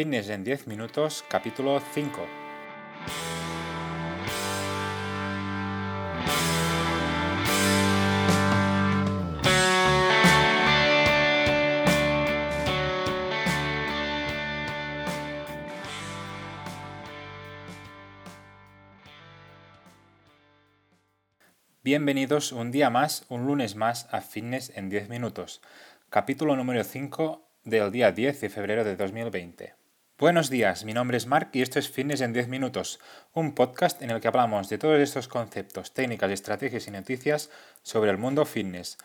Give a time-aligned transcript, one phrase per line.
[0.00, 2.26] Fitness en 10 minutos, capítulo 5.
[21.82, 25.60] Bienvenidos un día más, un lunes más a Fitness en 10 minutos,
[26.08, 29.79] capítulo número 5 del día 10 de febrero de 2020.
[30.20, 33.00] Buenos días, mi nombre es Mark y esto es Fitness en 10 minutos,
[33.32, 37.48] un podcast en el que hablamos de todos estos conceptos, técnicas, estrategias y noticias
[37.82, 38.98] sobre el mundo fitness.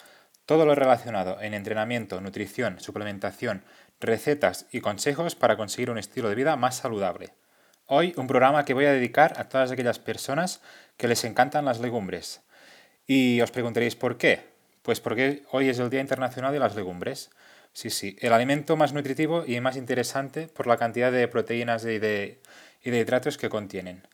[0.46, 3.64] Todo lo relacionado en entrenamiento, nutrición, suplementación,
[4.02, 7.32] recetas y consejos para conseguir un estilo de vida más saludable.
[7.86, 10.60] Hoy un programa que voy a dedicar a todas aquellas personas
[10.98, 12.42] que les encantan las legumbres.
[13.08, 14.50] Y os preguntaréis por qué.
[14.82, 17.32] Pues porque hoy es el Día Internacional de las Legumbres.
[17.76, 22.00] Sí, sí, el alimento más nutritivo y más interesante por la cantidad de proteínas y
[22.00, 22.40] de,
[22.86, 24.08] hidratos que contienen.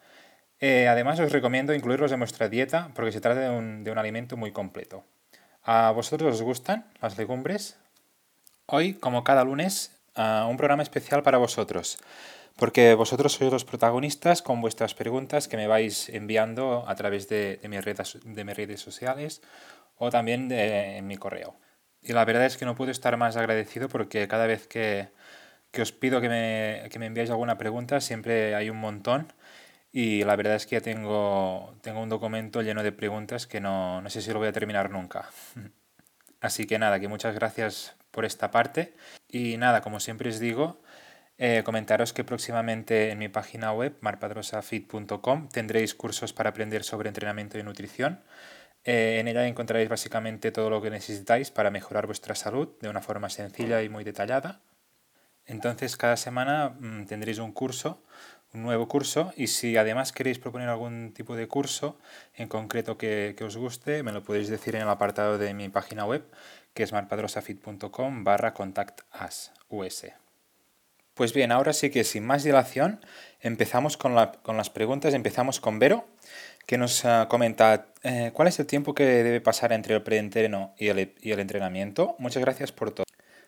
[0.59, 4.51] Eh, además os recomiendo incluirlos en vuestra dieta porque se trata de un, alimento muy
[4.51, 5.03] completo.
[5.61, 7.77] ¿A vosotros os gustan las legumbres?
[8.65, 11.99] Hoy, como cada lunes, ah, un programa especial para vosotros
[12.57, 17.59] porque vosotros sois los protagonistas con vuestras preguntas que me vais enviando a través de,
[17.69, 19.41] mis, redes, de mis redes sociales
[19.97, 21.55] o también en mi correo.
[22.03, 25.09] Y la verdad es que no puedo estar más agradecido porque cada vez que,
[25.79, 29.33] os pido que me, que me enviáis alguna pregunta siempre hay un montón
[29.91, 34.01] y la verdad es que ya tengo, tengo un documento lleno de preguntas que no,
[34.01, 35.29] no sé si lo voy a terminar nunca.
[36.41, 38.93] Así que nada, que muchas gracias por esta parte
[39.29, 40.81] y nada, como siempre os digo,
[41.37, 47.57] eh, comentaros que próximamente en mi página web, marpadrosafit.com, tendréis cursos para aprender sobre entrenamiento
[47.57, 48.21] y nutrición.
[48.83, 53.01] Eh, en ella encontraréis básicamente todo lo que necesitáis para mejorar vuestra salud de una
[53.01, 54.61] forma sencilla y muy detallada.
[55.45, 58.03] Entonces, cada semana mm, tendréis un curso,
[58.53, 61.97] un nuevo curso, y si además queréis proponer algún tipo de curso
[62.35, 65.69] en concreto que, que os guste, me lo podéis decir en el apartado de mi
[65.69, 66.23] página web,
[66.73, 69.51] que es marpadrosafit.com barra contact us.
[71.13, 72.99] Pues bien, ahora sí que sin más dilación
[73.41, 75.13] empezamos con, las preguntas.
[75.13, 76.07] Empezamos con Vero,
[76.71, 80.73] que nos uh, comenta eh, cuál es el tiempo que debe pasar entre el preentreno
[80.77, 82.15] y el, el entrenamiento.
[82.17, 83.05] Muchas gracias por todo.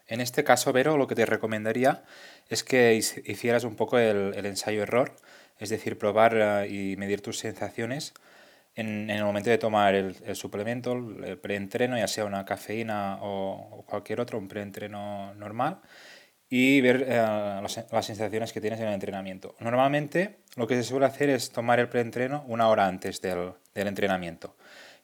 [0.10, 2.04] En este caso, Vero, lo que te recomendaría
[2.50, 5.16] es que hicieras un poco el, ensayo-error,
[5.58, 8.14] es decir, probar uh, y medir tus sensaciones
[8.76, 13.86] en, el momento de tomar el, suplemento, el preentreno, ya sea una cafeína o, o
[13.86, 15.80] cualquier otro, un preentreno normal
[16.56, 19.56] y ver eh, las, sensaciones que tienes en el entrenamiento.
[19.60, 23.88] Normalmente lo que se suele hacer es tomar el preentreno una hora antes del, del,
[23.88, 24.56] entrenamiento.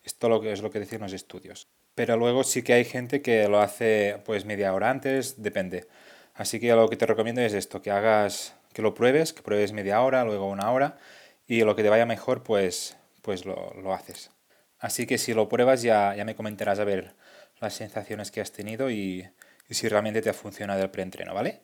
[0.03, 1.67] Esto es lo que decían los estudios.
[1.95, 5.87] Pero luego sí que hay gente que lo hace pues media hora antes, depende.
[6.35, 9.73] Así que lo que te recomiendo es esto, que hagas, que lo pruebes, que pruebes
[9.73, 10.99] media hora, luego una hora
[11.47, 14.29] y lo que te vaya mejor pues, pues lo, lo haces.
[14.77, 17.15] Así que si lo pruebas ya, ya me comentarás a ver
[17.59, 19.27] las sensaciones que has tenido y,
[19.69, 21.61] y si realmente te ha funcionado el preentreno, ¿vale?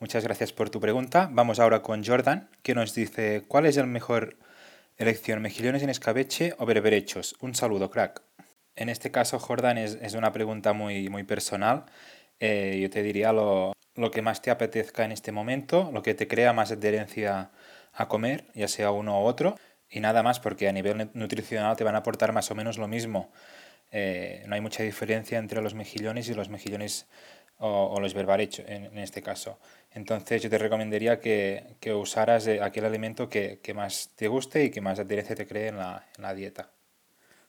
[0.00, 1.28] Muchas gracias por tu pregunta.
[1.32, 4.36] Vamos ahora con Jordan, que nos dice, ¿cuál es el mejor
[4.98, 7.36] elección, mejillones en escabeche o berberechos?
[7.40, 8.20] Un saludo, crack.
[8.74, 11.84] En este caso, Jordan, es, una pregunta muy, muy personal.
[12.40, 16.14] Eh, yo te diría lo, lo que más te apetezca en este momento, lo que
[16.14, 17.52] te crea más adherencia
[17.92, 19.56] a comer, ya sea uno u otro,
[19.88, 22.88] y nada más, porque a nivel nutricional te van a aportar más o menos lo
[22.88, 23.30] mismo.
[23.92, 27.06] Eh, no hay mucha diferencia entre los mejillones y los mejillones
[27.58, 29.58] o, los berberechos en, este caso.
[29.92, 34.64] Entonces yo te recomendaría que, que usaras eh, aquel alimento que, que, más te guste
[34.64, 36.70] y que más adherencia te cree en la, en la dieta.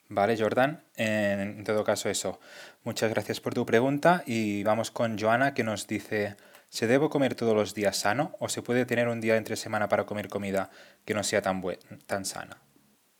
[0.07, 2.39] Vale, Jordan, en, todo caso eso.
[2.83, 6.35] Muchas gracias por tu pregunta y vamos con Joana que nos dice,
[6.69, 9.89] ¿se debe comer todos los días sano o se puede tener un día entre semana
[9.89, 10.69] para comer comida
[11.05, 11.63] que no sea tan,
[12.05, 12.57] tan sana?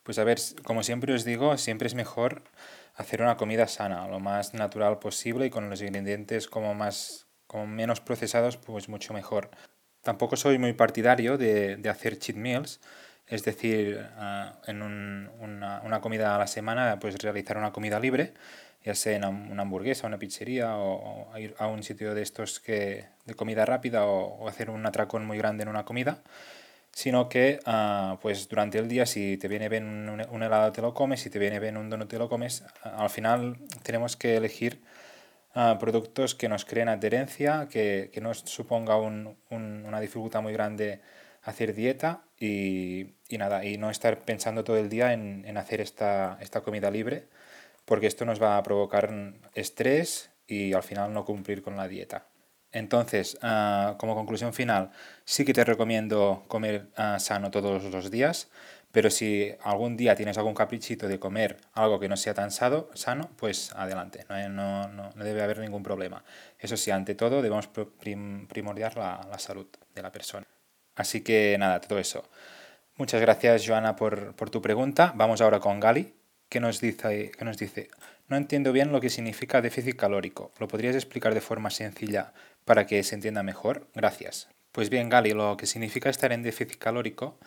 [0.03, 2.43] Pues a ver, como siempre os digo, siempre es mejor
[2.95, 7.67] hacer una comida sana, lo más natural posible y con los ingredientes como más como
[7.67, 9.51] menos procesados, pues mucho mejor.
[10.01, 12.81] Tampoco soy muy partidario de, de hacer cheat meals,
[13.27, 18.33] es decir, ah, en un, una, comida a la semana, pues realizar una comida libre,
[18.83, 22.59] ya sea en una hamburguesa, una pizzería o, o, ir a un sitio de estos
[22.59, 26.23] que, de comida rápida o, o hacer un atracón muy grande en una comida
[26.95, 30.93] sino que ah, pues durante el día si te viene bien un, helado te lo
[30.93, 34.81] comes, si te viene bien un donut te lo comes, al final tenemos que elegir
[35.55, 41.01] ah, productos que nos creen adherencia, que, que nos suponga un, una dificultad muy grande
[41.43, 45.81] hacer dieta y, y, nada, y no estar pensando todo el día en, en hacer
[45.81, 47.27] esta, esta comida libre,
[47.83, 49.13] porque esto nos va a provocar
[49.53, 52.25] estrés y al final no cumplir con la dieta.
[52.75, 54.91] Entonces, ah, como conclusión final,
[55.23, 58.49] sí que te recomiendo comer ah, sano todos los días,
[58.91, 63.29] pero si algún día tienes algún caprichito de comer algo que no sea tan sano,
[63.37, 66.25] pues adelante, no, no, debe haber ningún problema.
[66.59, 70.45] Eso sí, ante todo debemos primordiar la, la, salud de la persona.
[70.95, 72.29] Así que nada, todo eso.
[72.97, 75.13] Muchas gracias, Joana, por, por tu pregunta.
[75.15, 76.13] Vamos ahora con Gali,
[76.49, 77.87] que nos dice, que nos dice
[78.27, 80.51] no entiendo bien lo que significa déficit calórico.
[80.59, 82.33] ¿Lo podrías explicar de forma sencilla
[82.65, 83.87] para que se entienda mejor?
[83.93, 84.49] Gracias.
[84.71, 87.39] Pues bien, Gali, lo que significa estar en déficit calórico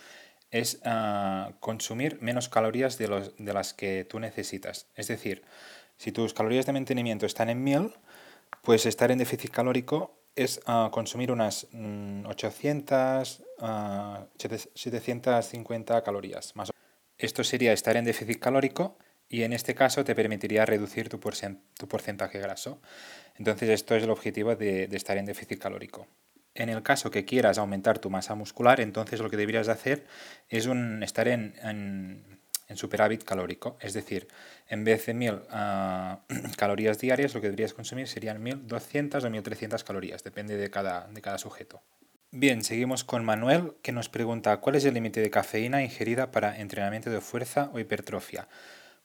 [0.50, 4.86] es ah, consumir menos calorías de, los, de, las que tú necesitas.
[4.94, 5.42] Es decir,
[5.98, 7.92] si tus calorías de mantenimiento están en 1000,
[8.62, 11.66] pues estar en déficit calórico es ah, consumir unas
[12.24, 13.64] 800, mm,
[14.74, 16.56] 750 ah, calorías.
[16.56, 16.70] Más.
[17.18, 18.96] Esto sería estar en déficit calórico
[19.28, 22.80] y en este caso te permitiría reducir tu, porcentaje graso.
[23.36, 26.06] Entonces esto es el objetivo de, estar en déficit calórico.
[26.54, 30.06] En el caso que quieras aumentar tu masa muscular, entonces lo que deberías hacer
[30.48, 33.76] es un, estar en, en, superávit calórico.
[33.80, 34.28] Es decir,
[34.68, 36.20] en vez de 1000 ah,
[36.56, 41.20] calorías diarias, lo que deberías consumir serían 1200 o 1300 calorías, depende de cada, de
[41.20, 41.82] cada sujeto.
[42.30, 46.58] Bien, seguimos con Manuel, que nos pregunta cuál es el límite de cafeína ingerida para
[46.58, 48.48] entrenamiento de fuerza o hipertrofia.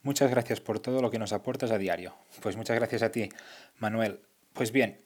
[0.03, 2.13] Muchas gracias por todo lo que nos aportas a diario.
[2.41, 3.29] Pues muchas gracias a ti,
[3.79, 4.19] Manuel.
[4.51, 4.99] Pues bien,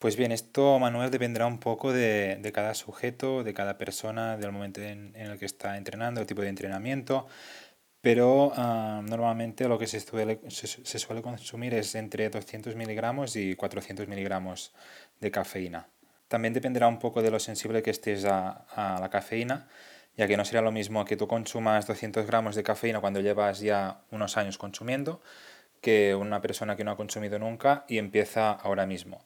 [0.00, 4.82] pues bien, esto, Manuel, dependerá un poco de, cada sujeto, de cada persona, del momento
[4.82, 7.28] en, el que está entrenando, el tipo de entrenamiento,
[8.00, 13.54] pero ah, normalmente lo que se suele, se, suele consumir es entre 200 miligramos y
[13.54, 14.74] 400 miligramos
[15.20, 15.88] de cafeína.
[16.26, 19.68] También dependerá un poco de lo sensible que estés a, a la cafeína
[20.16, 23.60] ya que no sería lo mismo que tú consumas 200 gramos de cafeína cuando llevas
[23.60, 25.20] ya unos años consumiendo
[25.80, 29.24] que una persona que no ha consumido nunca y empieza ahora mismo.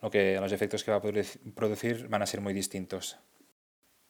[0.00, 1.02] Lo que los efectos que va a
[1.54, 3.18] producir van a ser muy distintos.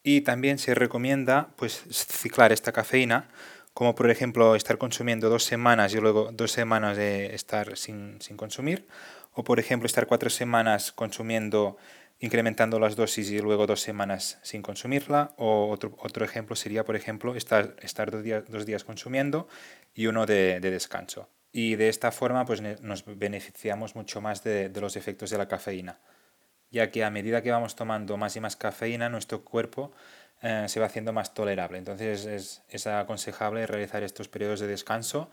[0.03, 3.29] Y también se recomienda pues ciclar esta cafeína,
[3.75, 8.39] como por ejemplo estar consumiendo dos semanas y luego dos semanas de estar sin, sin
[8.39, 8.89] consumir,
[9.35, 11.77] o por ejemplo estar cuatro semanas consumiendo
[12.23, 15.35] incrementando las dosis y luego dos semanas sin consumirla.
[15.37, 19.49] O otro, otro ejemplo sería, por ejemplo, estar, estar dos, días, dos días consumiendo
[19.93, 21.29] y uno de, de, descanso.
[21.51, 25.49] Y de esta forma pues, nos beneficiamos mucho más de, de, los efectos de la
[25.49, 25.99] cafeína,
[26.71, 29.93] ya que a medida que vamos tomando más y más cafeína, nuestro cuerpo
[30.43, 31.79] eh, se va haciendo más tolerable.
[31.79, 35.29] Entonces es, es aconsejable realizar estos periodos de descanso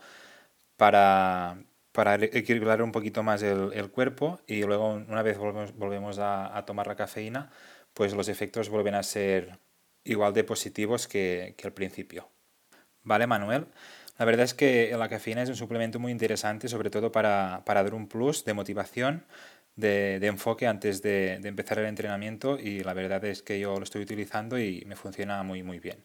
[0.76, 1.56] para,
[1.92, 6.86] para equilibrar un poquito más el, cuerpo y luego una vez volvemos, volvemos a, tomar
[6.86, 7.50] la cafeína,
[7.94, 9.58] pues los efectos vuelven a ser
[10.04, 12.28] igual de positivos que, que al principio.
[13.02, 13.66] ¿Vale, Manuel?
[14.18, 17.82] La verdad es que la cafeína es un suplemento muy interesante, sobre todo para, para
[17.82, 19.24] dar un plus de motivación,
[19.76, 23.76] de, de enfoque antes de, de, empezar el entrenamiento y la verdad es que yo
[23.76, 26.04] lo estoy utilizando y me funciona muy muy bien.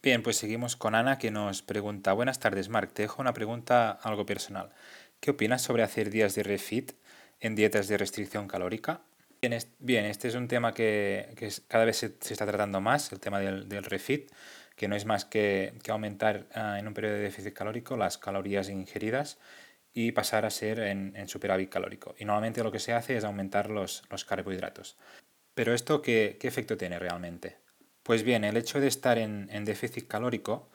[0.00, 3.90] Bien, pues seguimos con Ana que nos pregunta, buenas tardes Marc, te dejo una pregunta
[3.90, 4.70] algo personal.
[5.18, 6.92] ¿Qué opinas sobre hacer días de refit
[7.40, 9.00] en dietas de restricción calórica?
[9.40, 11.34] Bien, este es un tema que,
[11.66, 14.30] cada vez se, está tratando más, el tema del, refit,
[14.76, 18.68] que no es más que, aumentar ah, en un periodo de déficit calórico las calorías
[18.68, 19.38] ingeridas
[19.92, 22.14] y pasar a ser en, superávit calórico.
[22.18, 24.96] Y normalmente lo que se hace es aumentar los, carbohidratos.
[25.54, 27.67] Pero esto, ¿qué, ¿qué efecto tiene realmente?
[28.08, 30.66] Pues bien, el hecho de estar en, déficit calórico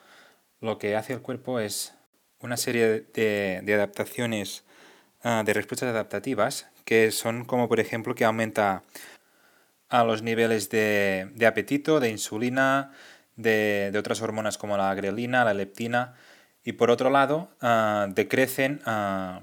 [0.61, 1.95] lo que hace el cuerpo es
[2.39, 4.63] una serie de, adaptaciones,
[5.23, 8.83] ah, de respuestas adaptativas, que son como por ejemplo que aumenta
[9.89, 12.91] a los niveles de, apetito, de insulina,
[13.35, 16.13] de, otras hormonas como la grelina, la leptina,
[16.63, 19.41] y por otro lado ah, decrecen ah,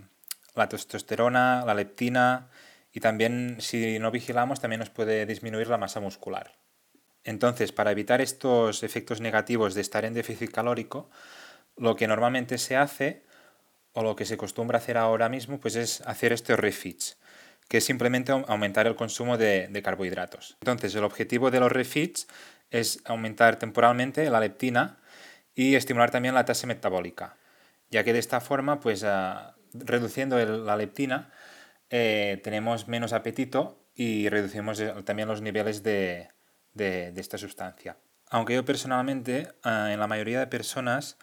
[0.55, 2.51] la testosterona, la leptina,
[2.93, 6.60] y también si no vigilamos también nos puede disminuir la masa muscular.
[7.25, 11.11] Entonces, para evitar estos efectos negativos de estar en déficit calórico,
[11.77, 13.25] lo que normalmente se hace,
[13.93, 17.19] o lo que se acostumbra hacer ahora mismo, pues es hacer estos refits,
[17.69, 20.57] que es simplemente aumentar el consumo de, carbohidratos.
[20.61, 22.27] Entonces, el objetivo de los refits
[22.71, 24.99] es aumentar temporalmente la leptina
[25.55, 27.37] y estimular también la tasa metabólica,
[27.91, 31.33] ya que de esta forma, pues ah, reduciendo la leptina,
[31.91, 36.29] eh, tenemos menos apetito y reducimos eh, también los niveles de,
[36.75, 37.97] de, esta sustancia.
[38.31, 41.17] Aunque yo personalmente, ah, en la mayoría de personas,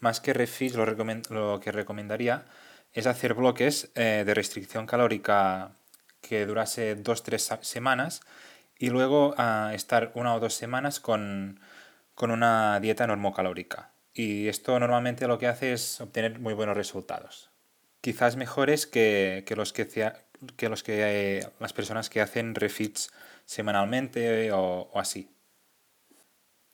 [0.00, 0.86] más que refit, lo,
[1.30, 2.44] lo que recomendaría
[2.92, 5.72] es hacer bloques eh, de restricción calórica
[6.20, 8.20] que durase dos tres semanas
[8.78, 11.60] y luego ah, estar una o dos semanas con,
[12.14, 13.92] con una dieta normocalórica.
[14.14, 17.50] Y esto normalmente lo que hace es obtener muy buenos resultados.
[18.00, 19.84] Quizás mejores que, que los, que
[20.56, 23.10] que los que las personas que hacen refits
[23.44, 25.30] semanalmente o, así.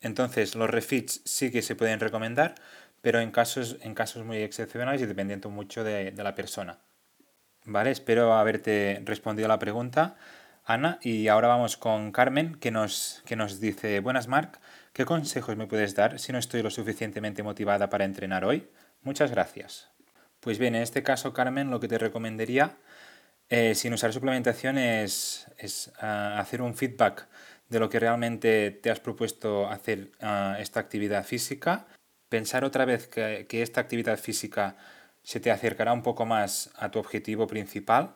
[0.01, 2.55] Entonces, los refits sí que se pueden recomendar,
[3.01, 6.79] pero en casos, en casos muy excepcionales y dependiendo mucho de, de la persona.
[7.65, 10.17] Vale, espero haberte respondido a la pregunta,
[10.65, 14.61] Ana, y ahora vamos con Carmen, que nos, que nos dice, buenas Marc,
[14.93, 18.69] ¿qué consejos me puedes dar si no estoy lo suficientemente motivada para entrenar hoy?
[19.03, 19.89] Muchas gracias.
[20.41, 22.77] Pues bien, en este caso, Carmen, lo que te recomendaría
[23.51, 25.47] eh, sin usar suplementación es,
[26.01, 27.27] ah, hacer un feedback
[27.69, 31.87] de lo que realmente te has propuesto hacer ah, esta actividad física,
[32.29, 34.77] pensar otra vez que, esta actividad física
[35.23, 38.15] se te acercará un poco más a tu objetivo principal.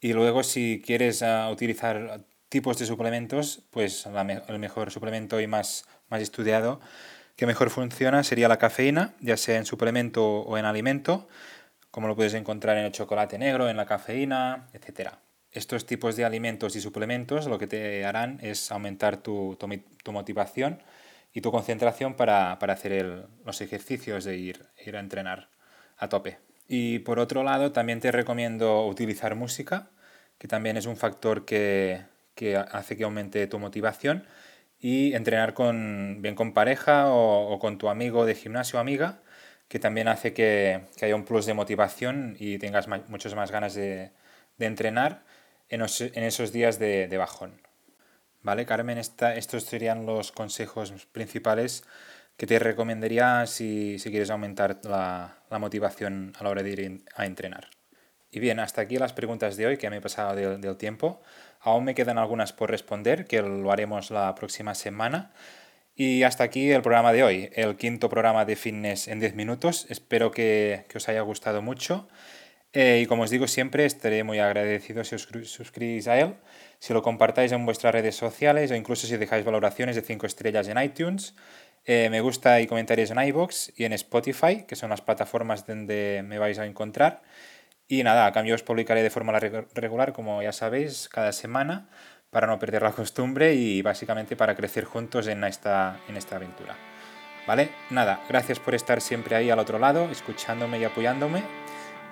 [0.00, 4.06] Y luego si quieres ah, utilizar tipos de suplementos, pues
[4.48, 6.80] el mejor suplemento y más, más estudiado
[7.36, 11.28] que mejor funciona sería la cafeína, ya sea en suplemento o en alimento
[11.96, 15.12] como lo puedes encontrar en el chocolate negro, en la cafeína, etc.
[15.50, 19.56] Estos tipos de alimentos y suplementos lo que te harán es aumentar tu,
[20.12, 20.82] motivación
[21.32, 25.48] y tu concentración para, hacer los ejercicios de ir, ir a entrenar
[25.96, 26.36] a tope.
[26.68, 29.88] Y por otro lado, también te recomiendo utilizar música,
[30.36, 32.02] que también es un factor que,
[32.72, 34.26] hace que aumente tu motivación.
[34.78, 39.22] Y entrenar con, bien con pareja o, o con tu amigo de gimnasio o amiga,
[39.68, 44.10] que también hace que, haya un plus de motivación y tengas muchas más ganas de,
[44.58, 45.22] entrenar
[45.68, 47.60] en, esos días de, bajón.
[48.42, 48.98] ¿Vale, Carmen?
[48.98, 51.84] estos serían los consejos principales
[52.36, 57.68] que te recomendaría si, quieres aumentar la, motivación a la hora de ir a entrenar.
[58.30, 61.22] Y bien, hasta aquí las preguntas de hoy que me he pasado del tiempo.
[61.60, 65.32] Aún me quedan algunas por responder, que lo haremos la próxima semana.
[65.98, 69.86] Y hasta aquí el programa de hoy, el quinto programa de fitness en 10 minutos.
[69.88, 72.06] Espero que, os haya gustado mucho.
[72.74, 76.34] Eh, y como os digo siempre, estaré muy agradecido si os suscribís a él,
[76.80, 80.68] si lo compartáis en vuestras redes sociales o incluso si dejáis valoraciones de 5 estrellas
[80.68, 81.34] en iTunes.
[81.86, 86.22] Eh, me gusta y comentarios en iBox y en Spotify, que son las plataformas donde
[86.26, 87.22] me vais a encontrar.
[87.88, 89.32] Y nada, a cambio os publicaré de forma
[89.72, 91.88] regular, como ya sabéis, cada semana
[92.36, 96.76] para no perder la costumbre y básicamente para crecer juntos en esta, en esta aventura.
[97.46, 97.70] ¿Vale?
[97.88, 101.42] Nada, gracias por estar siempre ahí al otro lado, escuchándome y apoyándome.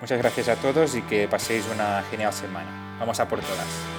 [0.01, 2.97] Muchas gracias a todos y que paséis una genial semana.
[2.99, 3.94] Vamos a por todas.